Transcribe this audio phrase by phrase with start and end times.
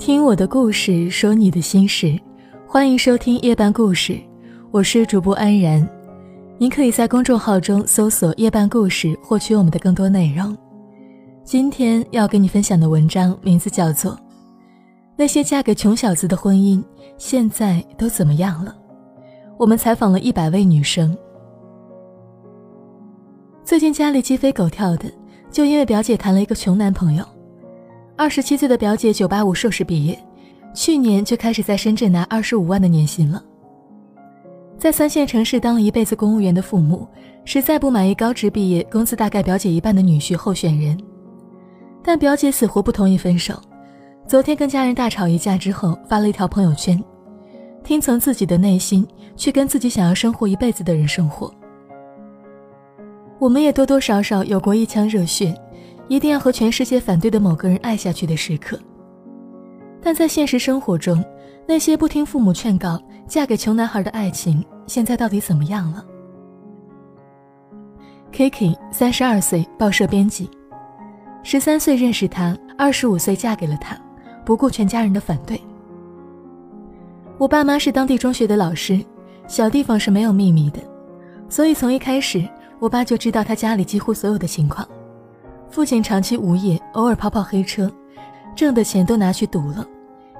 [0.00, 2.18] 听我的故事，说你的心事，
[2.66, 4.18] 欢迎收听夜半故事，
[4.70, 5.86] 我是主播安然。
[6.56, 10.56] 您可以在公众号中搜索“夜半故事”，获取我们的更多内容。
[11.44, 14.12] 今天要跟你分享的文章名字叫做
[15.16, 16.82] 《那些嫁给穷小子的婚姻
[17.18, 18.74] 现在都怎么样了》。
[19.58, 21.14] 我们采访了一百位女生，
[23.62, 25.12] 最近家里鸡飞狗跳的，
[25.50, 27.24] 就因为表姐谈了一个穷男朋友。
[28.20, 30.22] 二十七岁的表姐，九八五硕士毕业，
[30.74, 33.42] 去年就开始在深圳拿二十五万的年薪了。
[34.76, 37.08] 在三线城市当了一辈子公务员的父母，
[37.46, 41.00] 实在不满意高职毕业、工资大概表姐一半的女婿候选人，
[42.04, 43.58] 但表姐死活不同意分手。
[44.26, 47.02] 昨天跟家人大吵一架之后，发了一条朋友圈，
[47.82, 51.50] 听从自己的内心，去跟自己想要生活一辈子的人生活。
[53.38, 55.58] 我们也多多少少有过一腔热血。
[56.10, 58.76] 一定要和全世界反对的某个人爱下去的时刻，
[60.02, 61.24] 但在现实生活中，
[61.68, 66.04] 那些不听父母劝告嫁给穷男孩的爱情，现在到底怎么样了
[68.32, 70.50] ？Kiki 三十二岁，报社编辑，
[71.44, 73.96] 十三岁认识他，二十五岁嫁给了他，
[74.44, 75.62] 不顾全家人的反对。
[77.38, 79.00] 我爸妈是当地中学的老师，
[79.46, 80.80] 小地方是没有秘密的，
[81.48, 82.44] 所以从一开始，
[82.80, 84.84] 我爸就知道他家里几乎所有的情况。
[85.70, 87.90] 父亲长期无业，偶尔跑跑黑车，
[88.56, 89.86] 挣的钱都拿去赌了，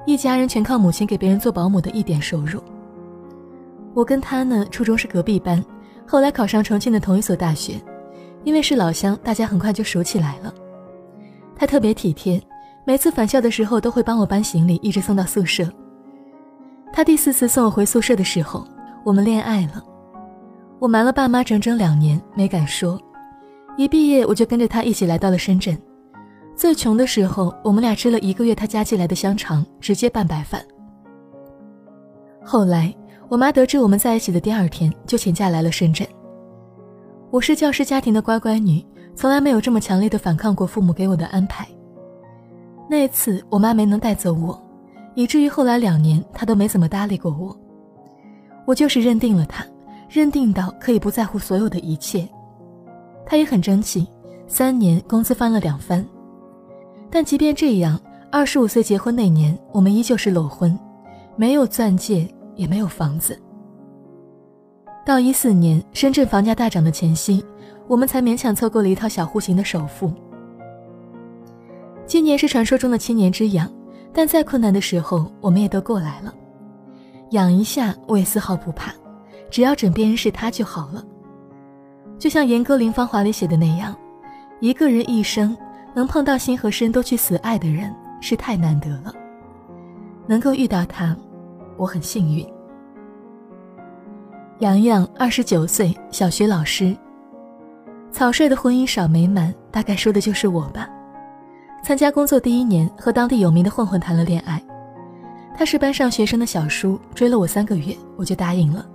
[0.05, 2.61] 一家人全靠母亲给别人做保姆的一点收入。
[3.93, 5.63] 我跟他呢，初中是隔壁班，
[6.05, 7.81] 后来考上重庆的同一所大学，
[8.43, 10.53] 因为是老乡，大家很快就熟起来了。
[11.55, 12.41] 他特别体贴，
[12.83, 15.65] 每次返校的时候都会帮我搬行李，一直送到宿舍。
[16.91, 18.65] 他第四次送我回宿舍的时候，
[19.05, 19.81] 我们恋爱了，
[20.77, 22.99] 我瞒了爸妈整整两年，没敢说。
[23.81, 25.75] 一毕业，我就跟着他一起来到了深圳。
[26.55, 30.63] 最穷的时候，我们俩吃了一个月他家寄来的香肠，直接拌白饭。
[32.43, 32.93] 后来，
[33.27, 36.07] 我妈得知我们在一起的第二天，就请假来了深圳。
[37.31, 38.85] 我是教师家庭的乖乖女，
[39.15, 41.67] 从来没有这么强烈的反抗过父母给我的安排。
[42.87, 44.61] 那次，我妈没能带走我，
[45.15, 47.57] 以至于后来两年，她都没怎么搭理过我。
[48.67, 49.65] 我就是认定了她，
[50.07, 52.29] 认定到可以不在乎所有的一切。
[53.31, 54.05] 他也很争气，
[54.45, 56.05] 三年工资翻了两番。
[57.09, 57.97] 但即便这样，
[58.29, 60.77] 二十五岁结婚那年，我们依旧是裸婚，
[61.37, 62.27] 没有钻戒，
[62.57, 63.41] 也没有房子。
[65.05, 67.41] 到一四年深圳房价大涨的前夕，
[67.87, 70.11] 我们才勉强凑够了一套小户型的首付。
[72.05, 73.71] 今年是传说中的七年之痒，
[74.11, 76.33] 但再困难的时候，我们也都过来了。
[77.29, 78.91] 养一下，我也丝毫不怕，
[79.49, 81.01] 只要枕边人是他就好了。
[82.21, 83.95] 就像严歌苓芳华里写的那样，
[84.59, 85.57] 一个人一生
[85.91, 89.11] 能碰到心和身都去死爱的人是太难得了。
[90.27, 91.17] 能够遇到他，
[91.77, 92.47] 我很幸运。
[94.59, 96.95] 洋洋二十九岁，小学老师。
[98.11, 100.87] 草率的婚姻少美满，大概说的就是我吧。
[101.81, 104.61] 参加工作第一年，和当地有名的混混谈了恋爱。
[105.57, 108.85] 他是班上学生的小叔，追了我三个月，我就答应了。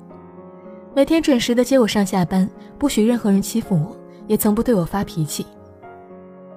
[0.96, 2.48] 每天准时的接我上下班，
[2.78, 3.94] 不许任何人欺负我，
[4.26, 5.44] 也从不对我发脾气。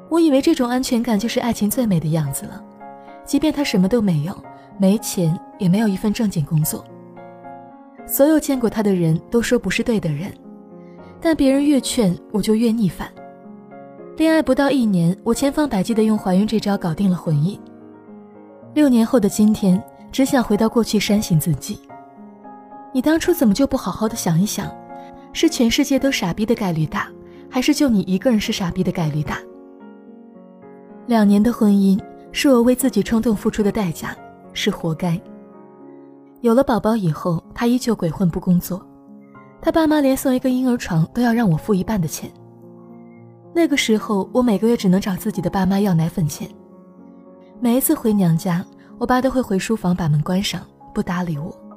[0.08, 2.64] 我以为这种安全感就是爱情最美的样子了，
[3.26, 4.34] 即便他什么都没有，
[4.78, 6.86] 没钱，也没有一份正经工作。
[8.08, 10.32] 所有见过他的人都说不是对的人，
[11.20, 13.10] 但别人越劝我就越逆反。
[14.16, 17.60] 恋爱不到一年，我千方百计的用怀孕这招搞定了婚姻。
[18.74, 19.84] 六年后的今天，
[20.14, 21.78] 只想回到过去扇醒自己。
[22.92, 24.70] 你当初怎么就不好好的想一想，
[25.32, 27.08] 是全世界都傻逼的概率大，
[27.50, 29.38] 还是就你一个人是傻逼的概率大？
[31.06, 32.00] 两年的婚姻
[32.32, 34.16] 是我为自己冲动付出的代价，
[34.54, 35.20] 是活该。
[36.42, 38.84] 有了宝宝以后，他依旧鬼混不工作，
[39.62, 42.32] 他爸妈连送一个婴儿床都要让我付一半的钱。
[43.54, 46.50] 那个时候，我每个月只能找自己的爸妈要奶粉钱。
[47.60, 48.66] 每一次回娘家，
[48.98, 50.62] 我爸都会回书房把门关上，
[50.94, 51.69] 不搭理我。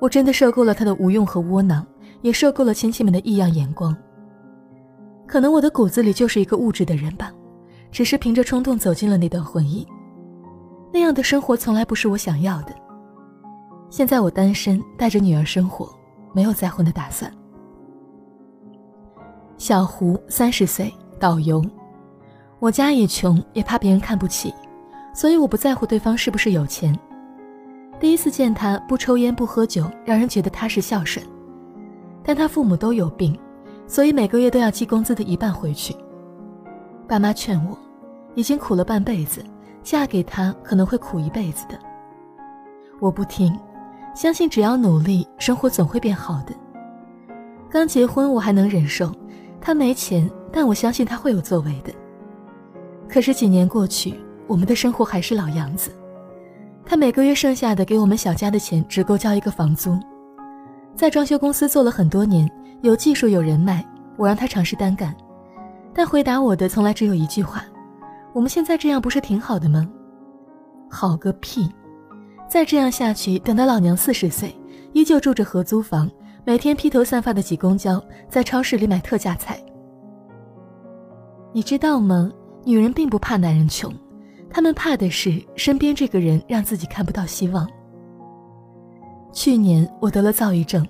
[0.00, 1.84] 我真的受够了他的无用和窝囊，
[2.22, 3.96] 也受够了亲戚们的异样眼光。
[5.26, 7.32] 可能我的骨子里就是一个物质的人吧，
[7.90, 9.86] 只是凭着冲动走进了那段婚姻。
[10.92, 12.74] 那样的生活从来不是我想要的。
[13.90, 15.92] 现在我单身，带着女儿生活，
[16.32, 17.30] 没有再婚的打算。
[19.58, 21.64] 小胡三十岁，导游。
[22.58, 24.54] 我家也穷，也怕别人看不起，
[25.12, 26.98] 所以我不在乎对方是不是有钱。
[28.00, 31.24] 第一次见他，不抽烟不喝酒，让人觉得他是孝顺。
[32.22, 33.36] 但他父母都有病，
[33.86, 35.96] 所以每个月都要寄工资的一半回去。
[37.08, 37.76] 爸妈劝我，
[38.34, 39.44] 已经苦了半辈子，
[39.82, 41.76] 嫁给他可能会苦一辈子的。
[43.00, 43.58] 我不听，
[44.14, 46.54] 相信只要努力，生活总会变好的。
[47.68, 49.12] 刚结婚我还能忍受，
[49.60, 51.92] 他没钱，但我相信他会有作为的。
[53.08, 54.14] 可是几年过去，
[54.46, 55.90] 我们的生活还是老样子。
[56.88, 59.94] 他每个月剩下的给我们小家的钱，只够交一个房租。
[60.96, 62.50] 在装修公司做了很多年，
[62.80, 63.84] 有技术有人脉，
[64.16, 65.14] 我让他尝试单干，
[65.92, 67.62] 但回答我的从来只有一句话
[68.32, 69.86] ：“我们现在这样不是挺好的吗？”
[70.88, 71.70] 好个屁！
[72.48, 74.58] 再这样下去，等到老娘四十岁，
[74.94, 76.10] 依旧住着合租房，
[76.46, 79.62] 每天披头散发的挤公交，在超市里买特价菜。
[81.52, 82.32] 你知道吗？
[82.64, 83.92] 女人并不怕男人穷，
[84.50, 87.68] 他们怕的是身边这个人让自己看不到希望。
[89.32, 90.86] 去年我得了躁郁症，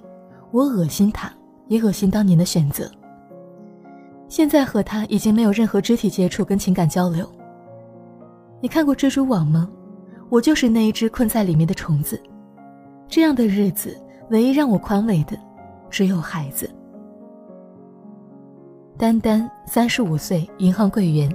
[0.52, 1.31] 我恶心他，
[1.66, 2.90] 也恶心当年的选择。
[4.28, 7.28] 现在和他已经没有任何肢体接触跟情感交流。
[8.60, 9.69] 你看过蜘蛛网吗？
[10.31, 12.20] 我就是那一只困在里面的虫子，
[13.08, 13.96] 这样的日子，
[14.31, 15.38] 唯一让我宽慰的，
[15.88, 16.69] 只有孩子。
[18.99, 21.34] 丹丹，三十五岁，银行柜员。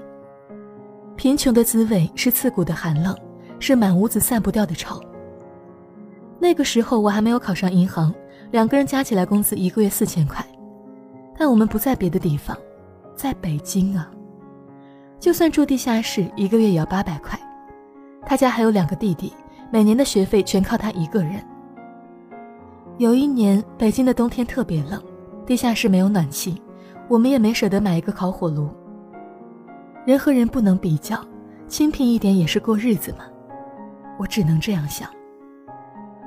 [1.15, 3.15] 贫穷的滋味是刺骨的寒冷，
[3.59, 4.99] 是满屋子散不掉的臭。
[6.39, 8.13] 那个时候我还没有考上银行，
[8.51, 10.45] 两个人加起来工资一个月四千块，
[11.37, 12.57] 但我们不在别的地方，
[13.15, 14.11] 在北京啊，
[15.19, 17.39] 就算住地下室，一个月也要八百块。
[18.25, 19.31] 他家还有两个弟弟，
[19.71, 21.41] 每年的学费全靠他一个人。
[22.97, 25.01] 有一年，北京的冬天特别冷，
[25.45, 26.61] 地下室没有暖气，
[27.07, 28.69] 我们也没舍得买一个烤火炉。
[30.05, 31.17] 人和人不能比较，
[31.67, 33.25] 清贫一点也是过日子嘛。
[34.19, 35.09] 我只能这样想。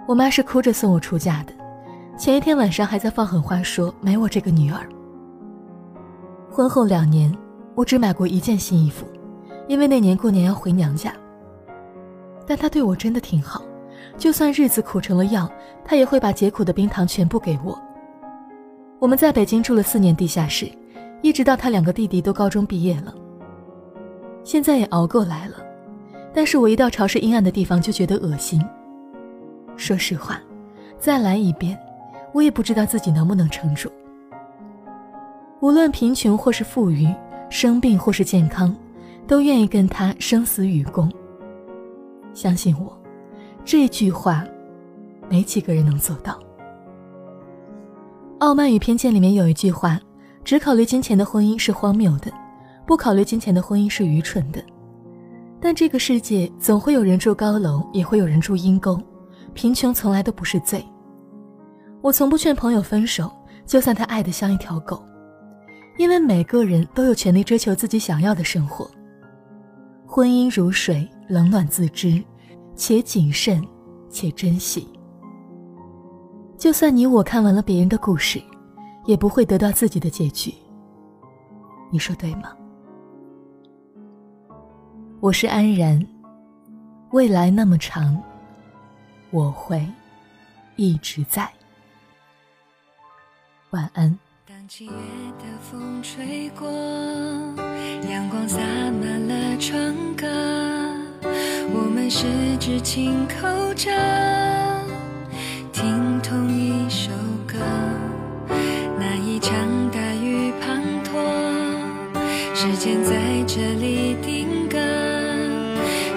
[0.06, 1.52] 我妈是哭着送我出嫁的，
[2.16, 4.88] 前一天晚上还在放狠话说没我这个女儿。
[6.50, 7.30] 婚后两年，
[7.74, 9.06] 我只买过一件新衣服，
[9.68, 11.12] 因为那年过年要回娘家。
[12.46, 13.62] 但他对我真的挺好，
[14.16, 15.50] 就算日子苦成了药，
[15.84, 17.78] 他也会把解苦的冰糖全部给我。
[18.98, 20.66] 我们在北京住了四年地下室，
[21.20, 23.12] 一直到他两个弟弟都高中毕业了。
[24.46, 25.56] 现在也熬过来了，
[26.32, 28.64] 但是我一到潮湿阴暗的地方就觉得恶心。
[29.76, 30.40] 说实话，
[31.00, 31.76] 再来一遍，
[32.32, 33.90] 我也不知道自己能不能撑住。
[35.58, 37.12] 无论贫穷或是富裕，
[37.50, 38.72] 生病或是健康，
[39.26, 41.10] 都愿意跟他生死与共。
[42.32, 42.96] 相信我，
[43.64, 44.44] 这句话，
[45.28, 46.34] 没几个人能做到。
[48.38, 50.00] 《傲慢与偏见》里面有一句话
[50.44, 52.30] ：“只考虑金钱的婚姻是荒谬的，
[52.86, 54.62] 不考虑金钱的婚姻是愚蠢的。”
[55.60, 59.00] 但这个世界总会有人住高楼，也会有人住阴沟，
[59.52, 60.84] 贫穷从来都不是罪。
[62.00, 63.30] 我从不劝朋友分手，
[63.64, 65.02] 就算他爱得像一条狗，
[65.98, 68.88] 因为每个人都有权利追求自己想要的生活。
[70.06, 71.06] 婚姻如水。
[71.28, 72.22] 冷暖自知，
[72.76, 73.60] 且谨慎，
[74.08, 74.86] 且珍惜。
[76.56, 78.40] 就算你我看完了别人的故事，
[79.06, 80.54] 也不会得到自己的结局。
[81.90, 82.52] 你说对吗？
[85.26, 86.06] 我是安然，
[87.10, 88.22] 未来那么长，
[89.30, 89.84] 我会
[90.76, 91.50] 一直在。
[93.70, 94.16] 晚安。
[94.46, 96.70] 当七月的风吹过，
[98.08, 100.28] 阳光洒满了窗格。
[101.74, 103.90] 我们十指轻扣着，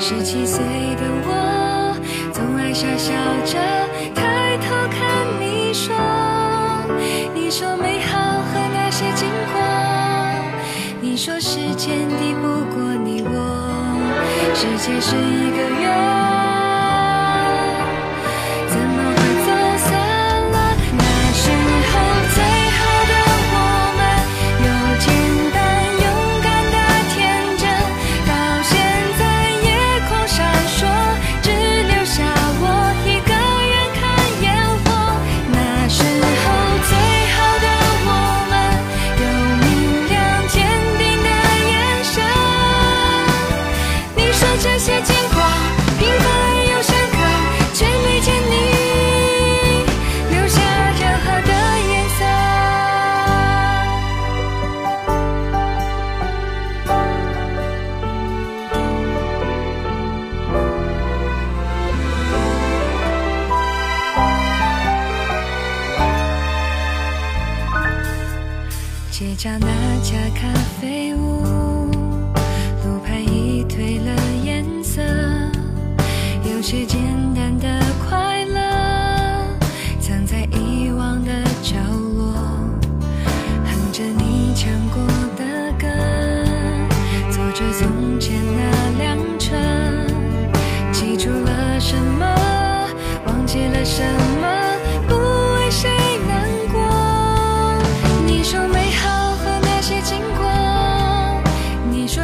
[0.09, 1.95] 十七岁的我，
[2.33, 3.13] 总爱傻笑
[3.45, 3.59] 着
[4.15, 4.97] 抬头看
[5.39, 5.95] 你说，
[7.35, 9.61] 你说美好和那些经过，
[10.99, 13.31] 你说时间抵不过你我。
[14.55, 16.08] 世界是一个圆。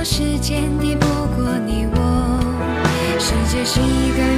[0.06, 2.40] 时间敌不过你我。
[3.18, 4.35] 世界是一个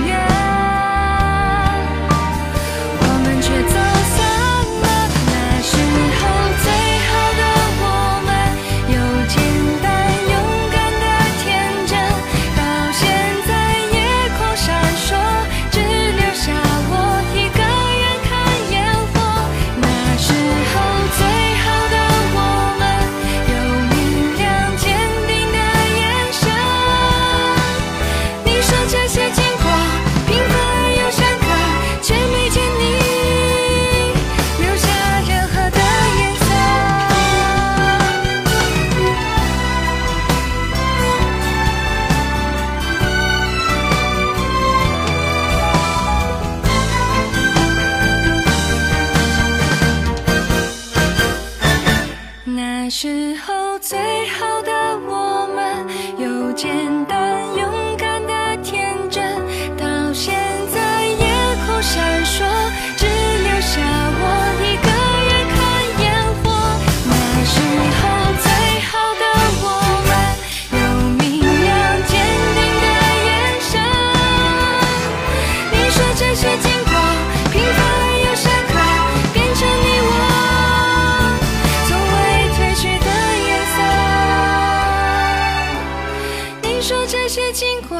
[87.58, 87.98] 经过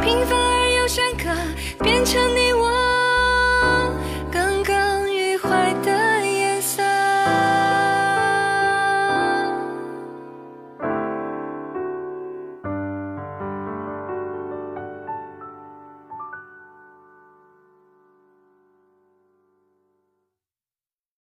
[0.00, 1.28] 平凡而又深刻
[1.82, 2.52] 变成你